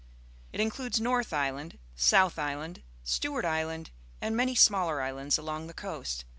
It 0.51 0.59
includes 0.59 0.99
North 0.99 1.31
Island, 1.31 1.77
South 1.95 2.39
Island,^ 2.39 2.81
Stewart 3.03 3.45
Island, 3.45 3.91
and 4.19 4.35
many 4.35 4.55
smaller 4.55 4.99
islands 4.99 5.37
along 5.37 5.67
the 5.67 5.75
coast. 5.75 6.25